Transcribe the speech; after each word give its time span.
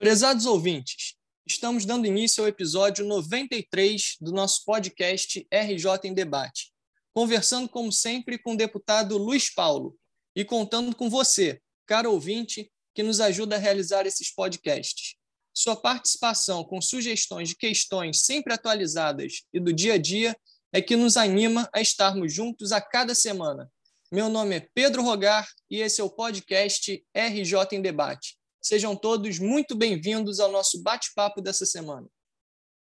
Prezados 0.00 0.46
ouvintes, 0.46 1.14
estamos 1.46 1.84
dando 1.84 2.06
início 2.06 2.42
ao 2.42 2.48
episódio 2.48 3.04
93 3.04 4.16
do 4.18 4.32
nosso 4.32 4.64
podcast 4.64 5.46
RJ 5.52 6.08
em 6.08 6.14
Debate, 6.14 6.72
conversando, 7.12 7.68
como 7.68 7.92
sempre, 7.92 8.38
com 8.38 8.54
o 8.54 8.56
deputado 8.56 9.18
Luiz 9.18 9.52
Paulo 9.52 9.94
e 10.34 10.42
contando 10.42 10.96
com 10.96 11.10
você, 11.10 11.60
caro 11.84 12.12
ouvinte, 12.12 12.72
que 12.94 13.02
nos 13.02 13.20
ajuda 13.20 13.56
a 13.56 13.58
realizar 13.58 14.06
esses 14.06 14.34
podcasts. 14.34 15.16
Sua 15.52 15.76
participação 15.76 16.64
com 16.64 16.80
sugestões 16.80 17.50
de 17.50 17.56
questões 17.56 18.22
sempre 18.22 18.54
atualizadas 18.54 19.42
e 19.52 19.60
do 19.60 19.70
dia 19.70 19.94
a 19.94 19.98
dia 19.98 20.34
é 20.72 20.80
que 20.80 20.96
nos 20.96 21.18
anima 21.18 21.68
a 21.74 21.80
estarmos 21.82 22.32
juntos 22.32 22.72
a 22.72 22.80
cada 22.80 23.14
semana. 23.14 23.70
Meu 24.10 24.30
nome 24.30 24.56
é 24.56 24.68
Pedro 24.72 25.02
Rogar 25.02 25.46
e 25.70 25.82
esse 25.82 26.00
é 26.00 26.04
o 26.04 26.08
podcast 26.08 27.04
RJ 27.14 27.76
em 27.76 27.82
Debate 27.82 28.39
Sejam 28.62 28.94
todos 28.94 29.38
muito 29.38 29.74
bem-vindos 29.74 30.38
ao 30.38 30.52
nosso 30.52 30.82
bate-papo 30.82 31.40
dessa 31.40 31.64
semana. 31.64 32.06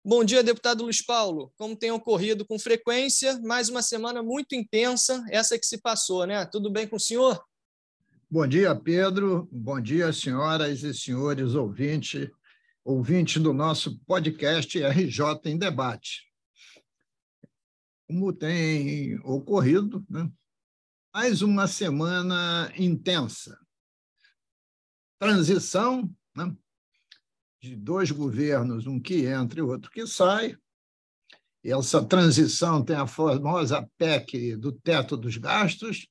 Bom 0.04 0.24
dia, 0.24 0.42
deputado 0.42 0.82
Luiz 0.82 1.00
Paulo. 1.00 1.52
Como 1.56 1.76
tem 1.76 1.92
ocorrido 1.92 2.44
com 2.44 2.58
frequência, 2.58 3.38
mais 3.42 3.68
uma 3.68 3.80
semana 3.80 4.20
muito 4.20 4.56
intensa, 4.56 5.24
essa 5.30 5.56
que 5.56 5.64
se 5.64 5.78
passou, 5.78 6.26
né? 6.26 6.44
Tudo 6.46 6.68
bem 6.68 6.88
com 6.88 6.96
o 6.96 7.00
senhor? 7.00 7.40
Bom 8.28 8.44
dia, 8.44 8.74
Pedro. 8.74 9.48
Bom 9.52 9.80
dia, 9.80 10.12
senhoras 10.12 10.82
e 10.82 10.92
senhores 10.92 11.54
ouvintes, 11.54 12.28
ouvintes 12.84 13.40
do 13.40 13.52
nosso 13.52 14.00
podcast 14.00 14.76
RJ 14.82 15.22
em 15.44 15.56
Debate. 15.56 16.24
Como 18.08 18.32
tem 18.32 19.16
ocorrido, 19.20 20.04
né? 20.10 20.28
mais 21.14 21.40
uma 21.40 21.68
semana 21.68 22.72
intensa 22.76 23.56
transição 25.18 26.08
né, 26.34 26.54
de 27.60 27.74
dois 27.74 28.10
governos, 28.10 28.86
um 28.86 29.00
que 29.00 29.26
entra 29.26 29.58
e 29.58 29.62
outro 29.62 29.90
que 29.90 30.06
sai. 30.06 30.56
Essa 31.64 32.04
transição 32.04 32.84
tem 32.84 32.96
a 32.96 33.06
famosa 33.06 33.86
PEC 33.98 34.56
do 34.56 34.72
teto 34.72 35.16
dos 35.16 35.36
gastos, 35.36 36.06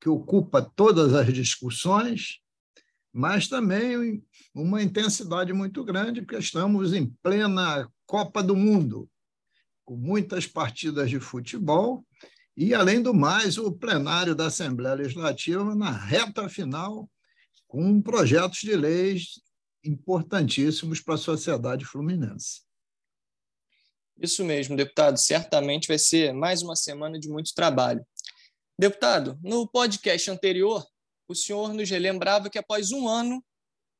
que 0.00 0.08
ocupa 0.08 0.62
todas 0.62 1.12
as 1.14 1.32
discussões, 1.32 2.38
mas 3.12 3.48
também 3.48 4.22
uma 4.54 4.82
intensidade 4.82 5.52
muito 5.52 5.84
grande, 5.84 6.22
porque 6.22 6.38
estamos 6.38 6.92
em 6.92 7.06
plena 7.22 7.88
Copa 8.06 8.42
do 8.42 8.54
Mundo, 8.54 9.08
com 9.84 9.96
muitas 9.96 10.46
partidas 10.46 11.10
de 11.10 11.18
futebol, 11.18 12.06
e, 12.56 12.72
além 12.72 13.02
do 13.02 13.12
mais, 13.12 13.58
o 13.58 13.72
plenário 13.72 14.34
da 14.34 14.46
Assembleia 14.46 14.94
Legislativa 14.94 15.74
na 15.74 15.90
reta 15.90 16.48
final 16.48 17.10
com 17.74 18.00
projetos 18.00 18.60
de 18.60 18.76
leis 18.76 19.40
importantíssimos 19.82 21.00
para 21.00 21.14
a 21.14 21.18
sociedade 21.18 21.84
fluminense. 21.84 22.62
Isso 24.16 24.44
mesmo, 24.44 24.76
deputado. 24.76 25.16
Certamente 25.16 25.88
vai 25.88 25.98
ser 25.98 26.32
mais 26.32 26.62
uma 26.62 26.76
semana 26.76 27.18
de 27.18 27.28
muito 27.28 27.52
trabalho. 27.52 28.06
Deputado, 28.78 29.36
no 29.42 29.66
podcast 29.66 30.30
anterior, 30.30 30.86
o 31.26 31.34
senhor 31.34 31.74
nos 31.74 31.90
relembrava 31.90 32.48
que 32.48 32.58
após 32.58 32.92
um 32.92 33.08
ano 33.08 33.44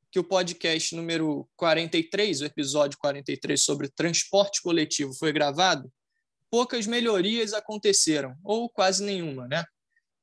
que 0.09 0.21
o 0.21 0.25
podcast 0.25 0.95
número 0.95 1.49
43, 1.57 2.43
o 2.43 2.45
episódio 2.45 2.97
43 3.01 3.61
sobre 3.61 3.89
transporte 3.89 4.63
coletivo 4.63 5.13
foi 5.15 5.33
gravado, 5.33 5.93
poucas 6.49 6.87
melhorias 6.87 7.53
aconteceram, 7.53 8.37
ou 8.45 8.71
quase 8.71 9.03
nenhuma, 9.03 9.49
né? 9.49 9.65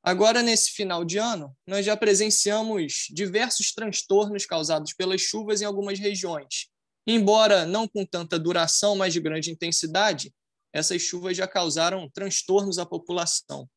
Agora, 0.04 0.42
nesse 0.42 0.72
final 0.72 1.04
de 1.04 1.18
ano, 1.18 1.56
nós 1.64 1.86
já 1.86 1.96
presenciamos 1.96 3.06
diversos 3.10 3.72
transtornos 3.72 4.44
causados 4.44 4.92
pelas 4.92 5.20
chuvas 5.20 5.60
em 5.60 5.64
algumas 5.64 6.00
regiões. 6.00 6.66
Embora 7.06 7.64
não 7.64 7.86
com 7.86 8.04
tanta 8.04 8.36
duração, 8.36 8.96
mas 8.96 9.12
de 9.12 9.20
grande 9.20 9.52
intensidade, 9.52 10.34
essas 10.72 11.02
chuvas 11.02 11.36
já 11.36 11.46
causaram 11.46 12.10
transtornos 12.10 12.78
à 12.78 12.86
população. 12.86 13.68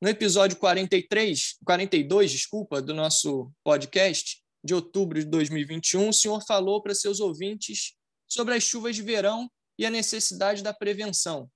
No 0.00 0.08
episódio 0.08 0.56
43, 0.56 1.58
42, 1.64 2.32
desculpa, 2.32 2.82
do 2.82 2.92
nosso 2.92 3.52
podcast, 3.62 4.42
de 4.64 4.74
outubro 4.74 5.20
de 5.20 5.26
2021, 5.26 6.08
o 6.08 6.12
senhor 6.12 6.42
falou 6.44 6.82
para 6.82 6.94
seus 6.94 7.20
ouvintes 7.20 7.94
sobre 8.26 8.54
as 8.54 8.64
chuvas 8.64 8.96
de 8.96 9.02
verão 9.02 9.48
e 9.78 9.86
a 9.86 9.90
necessidade 9.90 10.62
da 10.62 10.74
prevenção, 10.74 11.48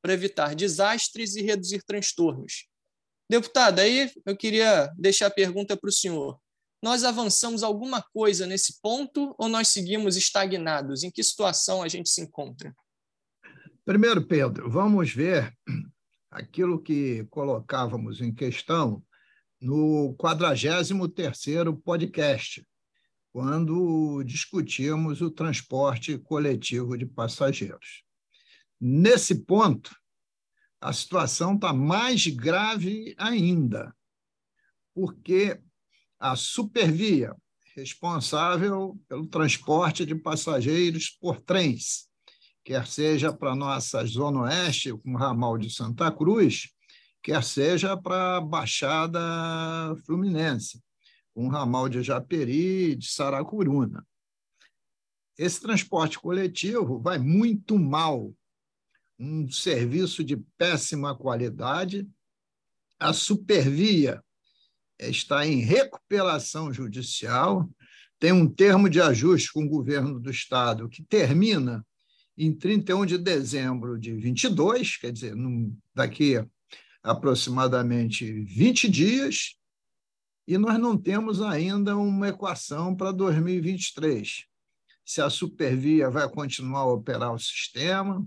para 0.00 0.14
evitar 0.14 0.54
desastres 0.54 1.36
e 1.36 1.42
reduzir 1.42 1.82
transtornos. 1.82 2.71
Deputado, 3.32 3.78
aí 3.78 4.12
eu 4.26 4.36
queria 4.36 4.92
deixar 4.94 5.28
a 5.28 5.30
pergunta 5.30 5.74
para 5.74 5.88
o 5.88 5.92
senhor. 5.92 6.38
Nós 6.82 7.02
avançamos 7.02 7.62
alguma 7.62 8.02
coisa 8.02 8.46
nesse 8.46 8.78
ponto 8.82 9.34
ou 9.38 9.48
nós 9.48 9.68
seguimos 9.68 10.18
estagnados? 10.18 11.02
Em 11.02 11.10
que 11.10 11.22
situação 11.22 11.82
a 11.82 11.88
gente 11.88 12.10
se 12.10 12.20
encontra? 12.20 12.76
Primeiro, 13.86 14.22
Pedro, 14.26 14.70
vamos 14.70 15.14
ver 15.14 15.50
aquilo 16.30 16.78
que 16.78 17.24
colocávamos 17.30 18.20
em 18.20 18.34
questão 18.34 19.02
no 19.58 20.14
43º 20.18 21.74
podcast, 21.82 22.62
quando 23.32 24.22
discutíamos 24.24 25.22
o 25.22 25.30
transporte 25.30 26.18
coletivo 26.18 26.98
de 26.98 27.06
passageiros. 27.06 28.04
Nesse 28.78 29.36
ponto, 29.36 29.90
a 30.82 30.92
situação 30.92 31.54
está 31.54 31.72
mais 31.72 32.26
grave 32.26 33.14
ainda, 33.16 33.94
porque 34.92 35.60
a 36.18 36.34
Supervia, 36.34 37.34
responsável 37.76 39.00
pelo 39.08 39.26
transporte 39.26 40.04
de 40.04 40.14
passageiros 40.16 41.08
por 41.08 41.40
trens, 41.40 42.08
quer 42.64 42.86
seja 42.86 43.32
para 43.32 43.54
nossa 43.54 44.04
Zona 44.04 44.42
Oeste, 44.42 44.92
com 44.92 45.14
o 45.14 45.16
ramal 45.16 45.56
de 45.56 45.70
Santa 45.70 46.10
Cruz, 46.10 46.68
quer 47.22 47.44
seja 47.44 47.96
para 47.96 48.38
a 48.38 48.40
Baixada 48.40 49.20
Fluminense, 50.04 50.82
com 51.32 51.46
o 51.46 51.50
ramal 51.50 51.88
de 51.88 52.02
Japeri, 52.02 52.96
de 52.96 53.06
Saracuruna. 53.06 54.04
Esse 55.38 55.60
transporte 55.60 56.18
coletivo 56.18 57.00
vai 57.00 57.18
muito 57.18 57.78
mal 57.78 58.34
um 59.22 59.48
serviço 59.48 60.24
de 60.24 60.36
péssima 60.58 61.16
qualidade. 61.16 62.08
A 62.98 63.12
Supervia 63.12 64.20
está 64.98 65.46
em 65.46 65.60
recuperação 65.60 66.72
judicial, 66.72 67.68
tem 68.18 68.32
um 68.32 68.48
termo 68.48 68.88
de 68.88 69.00
ajuste 69.00 69.52
com 69.52 69.64
o 69.64 69.68
governo 69.68 70.18
do 70.18 70.30
Estado 70.30 70.88
que 70.88 71.04
termina 71.04 71.86
em 72.36 72.52
31 72.52 73.06
de 73.06 73.18
dezembro 73.18 73.98
de 73.98 74.12
22, 74.12 74.96
quer 74.96 75.12
dizer, 75.12 75.34
daqui 75.94 76.36
a 76.36 76.46
aproximadamente 77.02 78.30
20 78.44 78.88
dias, 78.88 79.56
e 80.46 80.56
nós 80.56 80.78
não 80.78 80.96
temos 80.96 81.40
ainda 81.40 81.96
uma 81.96 82.28
equação 82.28 82.94
para 82.96 83.12
2023. 83.12 84.46
Se 85.04 85.20
a 85.20 85.28
Supervia 85.28 86.10
vai 86.10 86.28
continuar 86.28 86.80
a 86.80 86.92
operar 86.92 87.32
o 87.32 87.38
sistema, 87.38 88.26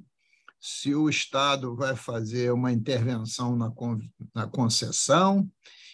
se 0.67 0.95
o 0.95 1.07
Estado 1.07 1.75
vai 1.75 1.95
fazer 1.95 2.51
uma 2.51 2.71
intervenção 2.71 3.55
na, 3.55 3.71
na 4.33 4.47
concessão 4.47 5.47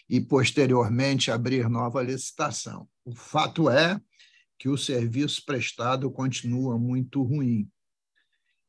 e, 0.09 0.21
posteriormente, 0.21 1.29
abrir 1.29 1.69
nova 1.69 2.01
licitação. 2.01 2.87
O 3.03 3.13
fato 3.13 3.69
é 3.69 3.99
que 4.57 4.69
o 4.69 4.77
serviço 4.77 5.43
prestado 5.45 6.09
continua 6.09 6.79
muito 6.79 7.21
ruim. 7.21 7.69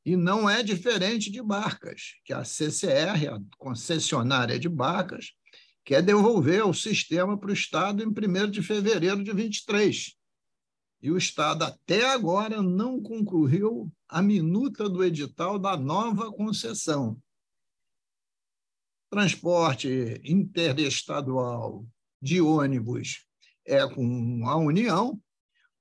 E 0.04 0.16
não 0.16 0.50
é 0.50 0.60
diferente 0.60 1.30
de 1.30 1.40
barcas, 1.40 2.16
que 2.24 2.32
a 2.32 2.42
CCR, 2.42 3.28
a 3.34 3.40
concessionária 3.56 4.58
de 4.58 4.68
barcas, 4.68 5.26
quer 5.84 6.02
devolver 6.02 6.66
o 6.66 6.74
sistema 6.74 7.38
para 7.38 7.50
o 7.50 7.54
Estado 7.54 8.02
em 8.02 8.08
1 8.08 8.50
de 8.50 8.60
fevereiro 8.60 9.22
de 9.22 9.32
23 9.32 10.16
e 11.02 11.10
o 11.10 11.18
Estado 11.18 11.64
até 11.64 12.08
agora 12.08 12.62
não 12.62 13.02
concluiu 13.02 13.92
a 14.12 14.20
minuta 14.20 14.90
do 14.90 15.02
edital 15.02 15.58
da 15.58 15.74
nova 15.74 16.30
concessão. 16.30 17.18
Transporte 19.10 20.20
interestadual 20.22 21.86
de 22.20 22.38
ônibus 22.38 23.24
é 23.66 23.88
com 23.88 24.46
a 24.46 24.56
União, 24.56 25.18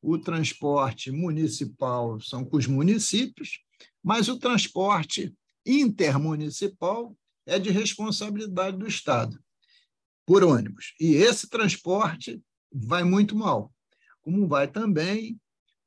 o 0.01 0.17
transporte 0.17 1.11
municipal 1.11 2.21
são 2.21 2.45
com 2.45 2.55
os 2.55 2.67
municípios, 2.67 3.59
mas 4.01 4.29
o 4.29 4.39
transporte 4.39 5.35
intermunicipal 5.65 7.13
é 7.45 7.59
de 7.59 7.69
responsabilidade 7.69 8.77
do 8.77 8.87
Estado, 8.87 9.37
por 10.25 10.41
ônibus. 10.41 10.93
E 11.01 11.15
esse 11.15 11.49
transporte 11.49 12.41
vai 12.71 13.03
muito 13.03 13.35
mal 13.35 13.73
como 14.21 14.47
vai 14.47 14.67
também 14.67 15.40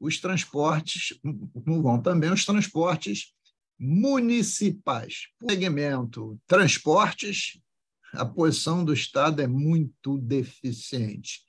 os 0.05 0.21
transportes, 0.21 1.19
como 1.65 1.83
vão 1.83 2.01
também 2.01 2.31
os 2.31 2.45
transportes 2.45 3.33
municipais. 3.79 5.29
O 5.43 5.51
segmento 5.51 6.39
transportes, 6.47 7.59
a 8.13 8.25
posição 8.25 8.85
do 8.85 8.93
Estado 8.93 9.41
é 9.41 9.47
muito 9.47 10.19
deficiente. 10.19 11.41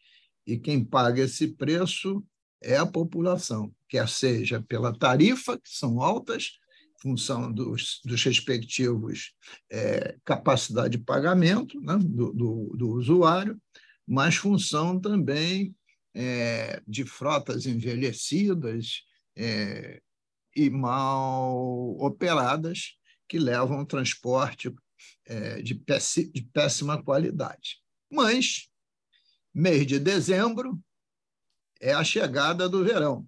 E 0.48 0.57
quem 0.57 0.84
paga 0.84 1.24
esse 1.24 1.50
preço 1.50 2.24
é 2.63 2.78
a 2.78 2.86
população, 2.86 3.72
quer 3.90 4.07
seja 4.07 4.62
pela 4.62 4.98
tarifa, 4.98 5.58
que 5.58 5.69
são 5.69 6.01
altas, 6.01 6.51
função 7.01 7.51
dos, 7.51 8.00
dos 8.06 8.24
respectivos 8.24 9.34
é, 9.72 10.18
capacidade 10.24 10.98
de 10.98 11.04
pagamento 11.04 11.80
né, 11.81 11.98
do, 11.98 12.31
do, 12.34 12.74
do, 12.75 12.90
usuário, 12.92 13.62
mas 14.08 14.36
função 14.36 15.00
também 15.00 15.75
é, 16.16 16.82
de 16.88 17.04
frotas 17.04 17.66
envelhecidas 17.66 19.04
é, 19.36 20.02
e 20.56 20.70
mal 20.70 21.98
operadas 22.00 22.98
que 23.28 23.38
levam 23.38 23.86
transporte 23.86 24.74
é, 25.26 25.62
de, 25.62 25.74
de 25.74 26.42
péssima 26.54 27.04
qualidade. 27.04 27.82
Mas, 28.10 28.70
mês 29.54 29.86
de 29.86 30.00
dezembro, 30.00 30.80
é 31.82 31.94
a 31.94 32.04
chegada 32.04 32.70
do 32.70 32.84
verão, 32.84 33.28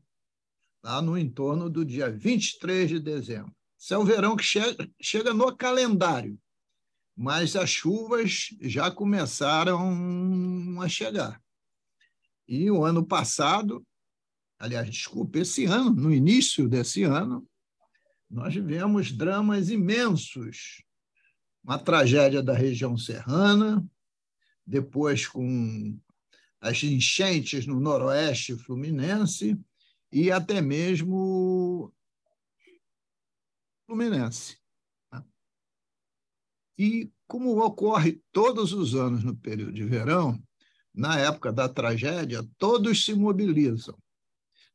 lá 0.82 1.02
no 1.02 1.18
entorno 1.18 1.70
do 1.70 1.84
dia 1.84 2.10
23 2.10 2.90
de 2.90 3.00
dezembro. 3.02 3.54
Isso 3.78 3.94
é 3.94 3.98
o 3.98 4.06
verão 4.06 4.36
que 4.36 4.44
chega, 4.44 4.90
chega 5.02 5.34
no 5.34 5.56
calendário, 5.56 6.40
mas 7.16 7.56
as 7.56 7.70
chuvas 7.70 8.50
já 8.62 8.90
começaram 8.90 10.82
a 10.82 10.88
chegar. 10.88 11.42
E 12.48 12.72
o 12.72 12.84
ano 12.84 13.06
passado, 13.06 13.86
aliás, 14.58 14.90
desculpe, 14.90 15.40
esse 15.40 15.66
ano, 15.66 15.92
no 15.92 16.14
início 16.14 16.68
desse 16.68 17.04
ano, 17.04 17.48
nós 18.30 18.54
vivemos 18.54 19.12
dramas 19.12 19.70
imensos. 19.70 20.84
Uma 21.64 21.78
tragédia 21.78 22.42
da 22.42 22.54
região 22.54 22.98
serrana, 22.98 23.86
depois 24.66 25.28
com 25.28 26.00
as 26.62 26.82
enchentes 26.84 27.66
no 27.66 27.80
noroeste 27.80 28.56
fluminense 28.56 29.60
e 30.12 30.32
até 30.32 30.62
mesmo 30.62 31.94
Fluminense. 33.88 34.60
Né? 35.12 35.24
E 36.78 37.12
como 37.26 37.58
ocorre 37.64 38.22
todos 38.34 38.74
os 38.74 38.94
anos 38.94 39.24
no 39.24 39.36
período 39.36 39.72
de 39.72 39.84
verão, 39.86 40.42
na 40.98 41.20
época 41.20 41.54
da 41.54 41.70
tragédia, 41.70 42.44
todos 42.58 43.06
se 43.06 43.14
mobilizam. 43.14 43.96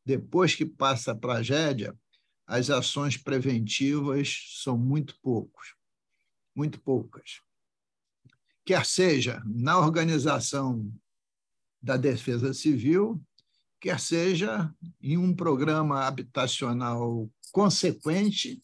Depois 0.06 0.54
que 0.54 0.64
passa 0.64 1.10
a 1.10 1.16
tragédia, 1.16 1.98
as 2.46 2.70
ações 2.70 3.16
preventivas 3.16 4.60
são 4.62 4.78
muito 4.78 5.18
poucos, 5.20 5.74
muito 6.54 6.80
poucas. 6.80 7.40
Quer 8.64 8.86
seja 8.86 9.42
na 9.44 9.76
organização 9.80 10.92
da 11.82 11.96
Defesa 11.96 12.54
Civil, 12.54 13.20
quer 13.80 13.98
seja 13.98 14.72
em 15.00 15.16
um 15.16 15.34
programa 15.34 16.04
habitacional 16.04 17.28
consequente 17.50 18.62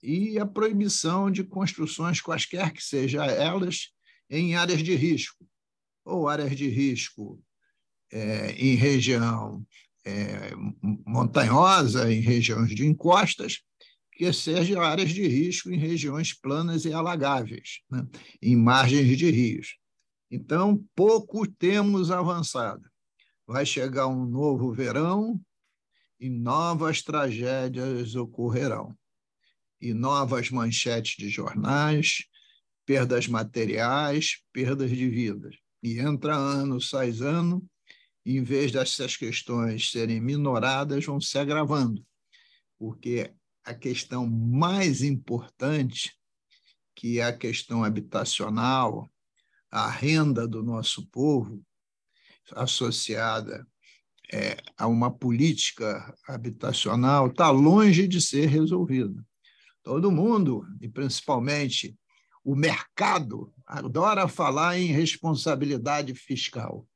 e 0.00 0.38
a 0.38 0.46
proibição 0.46 1.28
de 1.28 1.42
construções 1.42 2.20
quaisquer 2.20 2.72
que 2.72 2.84
sejam 2.84 3.24
elas 3.24 3.88
em 4.30 4.54
áreas 4.54 4.80
de 4.80 4.94
risco, 4.94 5.44
ou 6.04 6.28
áreas 6.28 6.56
de 6.56 6.68
risco 6.68 7.42
é, 8.12 8.52
em 8.52 8.74
região 8.74 9.64
é, 10.04 10.50
montanhosa, 11.06 12.12
em 12.12 12.20
regiões 12.20 12.74
de 12.74 12.86
encostas, 12.86 13.62
que 14.12 14.32
sejam 14.32 14.80
áreas 14.80 15.10
de 15.10 15.26
risco 15.26 15.70
em 15.70 15.78
regiões 15.78 16.32
planas 16.32 16.84
e 16.84 16.92
alagáveis, 16.92 17.80
né? 17.90 18.06
em 18.40 18.54
margens 18.54 19.16
de 19.18 19.30
rios. 19.30 19.76
Então, 20.30 20.84
pouco 20.94 21.46
temos 21.46 22.10
avançado. 22.10 22.88
Vai 23.46 23.66
chegar 23.66 24.06
um 24.06 24.24
novo 24.24 24.72
verão 24.72 25.40
e 26.20 26.30
novas 26.30 27.02
tragédias 27.02 28.14
ocorrerão. 28.14 28.96
E 29.80 29.92
novas 29.92 30.48
manchetes 30.50 31.16
de 31.16 31.28
jornais, 31.28 32.24
perdas 32.86 33.26
materiais, 33.26 34.42
perdas 34.52 34.90
de 34.90 35.08
vidas. 35.08 35.56
E 35.84 35.98
entra 35.98 36.34
ano, 36.34 36.80
sai 36.80 37.10
ano, 37.20 37.62
e 38.24 38.38
em 38.38 38.42
vez 38.42 38.72
dessas 38.72 39.18
questões 39.18 39.90
serem 39.90 40.18
minoradas, 40.18 41.04
vão 41.04 41.20
se 41.20 41.38
agravando. 41.38 42.02
Porque 42.78 43.34
a 43.62 43.74
questão 43.74 44.26
mais 44.26 45.02
importante, 45.02 46.18
que 46.96 47.20
é 47.20 47.24
a 47.24 47.36
questão 47.36 47.84
habitacional, 47.84 49.10
a 49.70 49.90
renda 49.90 50.48
do 50.48 50.62
nosso 50.62 51.06
povo, 51.08 51.62
associada 52.52 53.66
é, 54.32 54.56
a 54.78 54.86
uma 54.86 55.10
política 55.10 56.16
habitacional, 56.26 57.26
está 57.26 57.50
longe 57.50 58.08
de 58.08 58.22
ser 58.22 58.46
resolvida. 58.46 59.22
Todo 59.82 60.10
mundo, 60.10 60.66
e 60.80 60.88
principalmente 60.88 61.94
o 62.42 62.56
mercado, 62.56 63.53
adora 63.66 64.28
falar 64.28 64.78
em 64.78 64.86
responsabilidade 64.86 66.14
fiscal, 66.14 66.86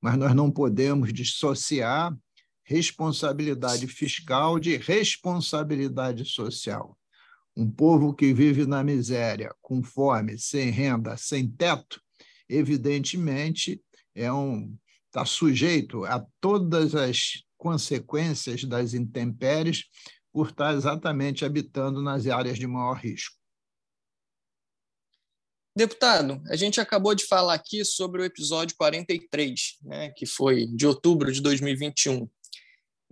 mas 0.00 0.16
nós 0.16 0.34
não 0.34 0.50
podemos 0.50 1.12
dissociar 1.12 2.16
responsabilidade 2.64 3.86
fiscal 3.86 4.58
de 4.58 4.76
responsabilidade 4.76 6.24
social. 6.24 6.98
Um 7.56 7.70
povo 7.70 8.14
que 8.14 8.32
vive 8.32 8.66
na 8.66 8.82
miséria, 8.82 9.54
com 9.62 9.82
fome, 9.82 10.38
sem 10.38 10.70
renda, 10.70 11.16
sem 11.16 11.46
teto, 11.46 12.00
evidentemente, 12.48 13.80
é 14.14 14.32
um 14.32 14.76
está 15.14 15.24
sujeito 15.24 16.04
a 16.04 16.26
todas 16.40 16.96
as 16.96 17.44
consequências 17.56 18.64
das 18.64 18.94
intempéries 18.94 19.84
por 20.32 20.48
estar 20.48 20.74
exatamente 20.74 21.44
habitando 21.44 22.02
nas 22.02 22.26
áreas 22.26 22.58
de 22.58 22.66
maior 22.66 22.94
risco. 22.94 23.36
Deputado, 25.76 26.40
a 26.48 26.54
gente 26.54 26.80
acabou 26.80 27.16
de 27.16 27.26
falar 27.26 27.54
aqui 27.54 27.84
sobre 27.84 28.22
o 28.22 28.24
episódio 28.24 28.76
43, 28.76 29.78
né, 29.82 30.10
que 30.10 30.24
foi 30.24 30.66
de 30.66 30.86
outubro 30.86 31.32
de 31.32 31.40
2021. 31.40 32.30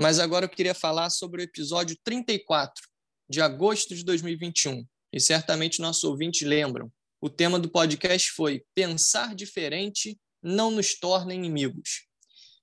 Mas 0.00 0.20
agora 0.20 0.44
eu 0.44 0.48
queria 0.48 0.72
falar 0.72 1.10
sobre 1.10 1.42
o 1.42 1.44
episódio 1.44 1.98
34, 2.04 2.86
de 3.28 3.40
agosto 3.40 3.96
de 3.96 4.04
2021. 4.04 4.86
E 5.12 5.20
certamente 5.20 5.80
nossos 5.80 6.04
ouvintes 6.04 6.46
lembram. 6.46 6.90
O 7.20 7.28
tema 7.28 7.58
do 7.58 7.68
podcast 7.68 8.30
foi 8.30 8.64
Pensar 8.72 9.34
diferente 9.34 10.16
não 10.40 10.70
nos 10.70 10.94
torna 10.94 11.34
inimigos. 11.34 12.06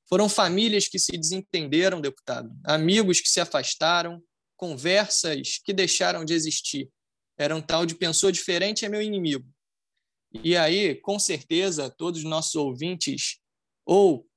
Foram 0.07 0.29
famílias 0.29 0.87
que 0.87 0.97
se 0.97 1.11
desentenderam, 1.11 1.99
deputado, 1.99 2.49
amigos 2.63 3.19
que 3.19 3.29
se 3.29 3.41
afastaram, 3.41 4.23
conversas 4.55 5.59
que 5.63 5.73
deixaram 5.73 6.23
de 6.23 6.33
existir. 6.33 6.89
Era 7.37 7.53
um 7.53 7.61
tal 7.61 7.85
de 7.85 7.95
pensou 7.95 8.31
diferente 8.31 8.85
é 8.85 8.89
meu 8.89 9.01
inimigo. 9.01 9.45
E 10.31 10.55
aí, 10.55 10.95
com 10.95 11.17
certeza, 11.17 11.89
todos 11.89 12.19
os 12.21 12.29
nossos 12.29 12.55
ouvintes 12.55 13.39
ou 13.85 14.27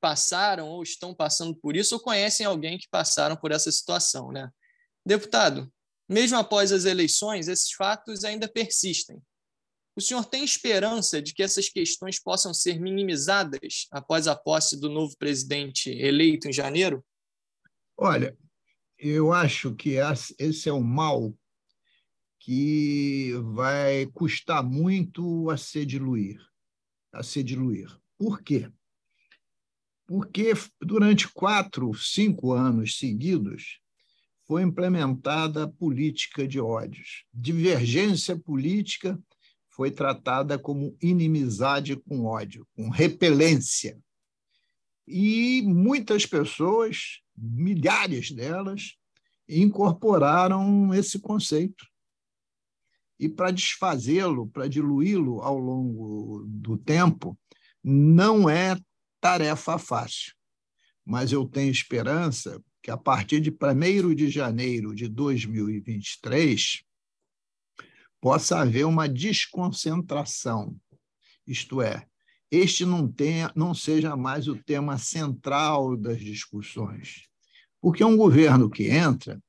passaram 0.00 0.68
ou 0.68 0.82
estão 0.82 1.14
passando 1.14 1.54
por 1.54 1.76
isso 1.76 1.94
ou 1.94 2.00
conhecem 2.00 2.46
alguém 2.46 2.78
que 2.78 2.88
passaram 2.88 3.36
por 3.36 3.52
essa 3.52 3.70
situação, 3.70 4.30
né? 4.30 4.50
Deputado, 5.04 5.72
mesmo 6.08 6.36
após 6.36 6.72
as 6.72 6.84
eleições, 6.84 7.48
esses 7.48 7.72
fatos 7.72 8.24
ainda 8.24 8.48
persistem. 8.48 9.20
O 9.96 10.00
senhor 10.00 10.24
tem 10.26 10.44
esperança 10.44 11.22
de 11.22 11.32
que 11.32 11.42
essas 11.42 11.68
questões 11.68 12.20
possam 12.20 12.52
ser 12.52 12.78
minimizadas 12.78 13.86
após 13.90 14.28
a 14.28 14.36
posse 14.36 14.78
do 14.78 14.90
novo 14.90 15.16
presidente 15.16 15.90
eleito 15.90 16.48
em 16.48 16.52
janeiro? 16.52 17.04
Olha, 17.96 18.36
eu 18.98 19.32
acho 19.32 19.74
que 19.74 19.96
esse 20.38 20.68
é 20.68 20.72
um 20.72 20.82
mal 20.82 21.34
que 22.46 23.32
vai 23.42 24.06
custar 24.14 24.62
muito 24.62 25.50
a 25.50 25.56
se 25.56 25.84
diluir. 25.84 26.40
A 27.12 27.20
se 27.20 27.42
diluir. 27.42 27.90
Por 28.16 28.40
quê? 28.40 28.70
Porque 30.06 30.52
durante 30.80 31.26
quatro, 31.26 31.92
cinco 31.94 32.52
anos 32.52 32.98
seguidos, 32.98 33.80
foi 34.46 34.62
implementada 34.62 35.64
a 35.64 35.68
política 35.68 36.46
de 36.46 36.60
ódios, 36.60 37.24
divergência 37.34 38.38
política 38.38 39.20
foi 39.70 39.90
tratada 39.90 40.56
como 40.56 40.96
inimizade 41.02 41.96
com 41.96 42.26
ódio, 42.26 42.64
com 42.76 42.88
repelência. 42.90 43.98
E 45.04 45.62
muitas 45.62 46.24
pessoas, 46.24 47.22
milhares 47.36 48.30
delas, 48.30 48.94
incorporaram 49.48 50.94
esse 50.94 51.18
conceito. 51.18 51.84
E 53.18 53.28
para 53.28 53.50
desfazê-lo, 53.50 54.46
para 54.48 54.68
diluí-lo 54.68 55.40
ao 55.40 55.58
longo 55.58 56.44
do 56.46 56.76
tempo, 56.76 57.38
não 57.82 58.48
é 58.48 58.76
tarefa 59.20 59.78
fácil. 59.78 60.34
Mas 61.04 61.32
eu 61.32 61.46
tenho 61.46 61.70
esperança 61.70 62.62
que, 62.82 62.90
a 62.90 62.96
partir 62.96 63.40
de 63.40 63.50
1 63.50 64.14
de 64.14 64.28
janeiro 64.28 64.94
de 64.94 65.08
2023, 65.08 66.82
possa 68.20 68.60
haver 68.60 68.84
uma 68.84 69.08
desconcentração, 69.08 70.76
isto 71.46 71.80
é, 71.80 72.06
este 72.50 72.84
não, 72.84 73.10
tenha, 73.10 73.52
não 73.54 73.74
seja 73.74 74.16
mais 74.16 74.48
o 74.48 74.56
tema 74.56 74.98
central 74.98 75.96
das 75.96 76.20
discussões. 76.20 77.26
Porque 77.80 78.04
um 78.04 78.16
governo 78.16 78.70
que 78.70 78.88
entra, 78.88 79.40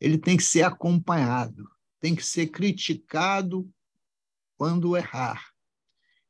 ele 0.00 0.18
tem 0.18 0.36
que 0.36 0.42
ser 0.42 0.62
acompanhado, 0.62 1.68
tem 2.02 2.16
que 2.16 2.26
ser 2.26 2.48
criticado 2.48 3.72
quando 4.58 4.96
errar. 4.96 5.52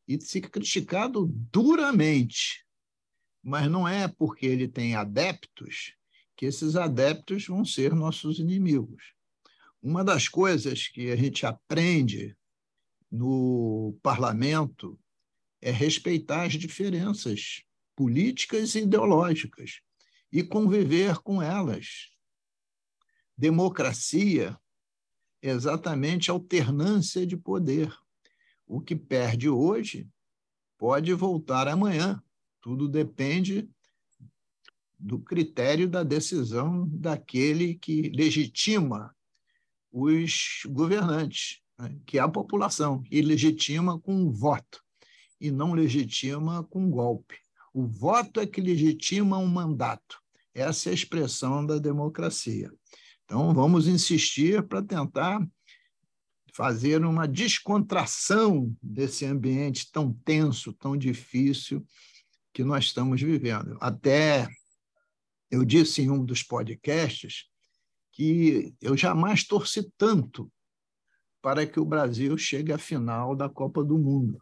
E 0.06 0.20
ser 0.20 0.42
criticado 0.42 1.26
duramente. 1.50 2.66
Mas 3.42 3.70
não 3.70 3.88
é 3.88 4.06
porque 4.06 4.44
ele 4.44 4.68
tem 4.68 4.94
adeptos 4.94 5.94
que 6.36 6.44
esses 6.44 6.76
adeptos 6.76 7.46
vão 7.46 7.64
ser 7.64 7.94
nossos 7.94 8.38
inimigos. 8.38 9.14
Uma 9.80 10.04
das 10.04 10.28
coisas 10.28 10.88
que 10.88 11.10
a 11.10 11.16
gente 11.16 11.46
aprende 11.46 12.36
no 13.10 13.98
parlamento 14.02 15.00
é 15.60 15.70
respeitar 15.70 16.44
as 16.44 16.52
diferenças 16.52 17.62
políticas 17.96 18.74
e 18.74 18.80
ideológicas 18.80 19.80
e 20.30 20.42
conviver 20.42 21.18
com 21.20 21.40
elas. 21.40 22.10
Democracia 23.36 24.58
exatamente 25.42 26.30
alternância 26.30 27.26
de 27.26 27.36
poder. 27.36 27.92
O 28.66 28.80
que 28.80 28.94
perde 28.94 29.48
hoje 29.48 30.08
pode 30.78 31.12
voltar 31.12 31.68
amanhã. 31.68 32.22
Tudo 32.60 32.88
depende 32.88 33.68
do 34.98 35.18
critério 35.18 35.88
da 35.88 36.04
decisão 36.04 36.88
daquele 36.88 37.74
que 37.74 38.02
legitima 38.10 39.14
os 39.90 40.62
governantes, 40.68 41.60
né? 41.78 41.98
que 42.06 42.18
é 42.18 42.20
a 42.20 42.28
população, 42.28 43.02
e 43.10 43.20
legitima 43.20 43.98
com 43.98 44.14
um 44.14 44.30
voto 44.30 44.82
e 45.40 45.50
não 45.50 45.72
legitima 45.72 46.62
com 46.62 46.88
golpe. 46.88 47.36
O 47.74 47.84
voto 47.84 48.38
é 48.38 48.46
que 48.46 48.60
legitima 48.60 49.38
um 49.38 49.48
mandato. 49.48 50.22
Essa 50.54 50.88
é 50.88 50.92
a 50.92 50.94
expressão 50.94 51.66
da 51.66 51.78
democracia. 51.78 52.70
Então, 53.24 53.52
vamos 53.54 53.86
insistir 53.86 54.62
para 54.66 54.82
tentar 54.82 55.46
fazer 56.54 57.04
uma 57.04 57.26
descontração 57.26 58.74
desse 58.82 59.24
ambiente 59.24 59.90
tão 59.90 60.12
tenso, 60.12 60.72
tão 60.74 60.96
difícil 60.96 61.84
que 62.52 62.62
nós 62.62 62.84
estamos 62.84 63.20
vivendo. 63.20 63.78
Até 63.80 64.48
eu 65.50 65.64
disse 65.64 66.02
em 66.02 66.10
um 66.10 66.24
dos 66.24 66.42
podcasts 66.42 67.46
que 68.12 68.74
eu 68.80 68.96
jamais 68.96 69.44
torci 69.44 69.90
tanto 69.96 70.52
para 71.40 71.66
que 71.66 71.80
o 71.80 71.84
Brasil 71.84 72.36
chegue 72.36 72.72
à 72.72 72.78
final 72.78 73.34
da 73.34 73.48
Copa 73.48 73.82
do 73.82 73.98
Mundo. 73.98 74.40